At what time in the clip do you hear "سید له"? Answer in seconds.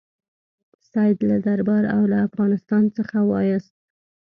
0.89-1.37